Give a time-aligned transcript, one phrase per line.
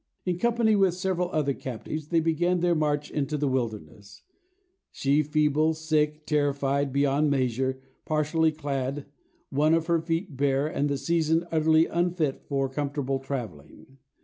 [0.25, 4.23] In company with several other captives, they began their march into the wilderness;
[4.89, 9.05] she feeble, sick, terrified beyond measure, partially clad,
[9.51, 13.99] one of her feet bare, and the season utterly unfit for comfortable travelling.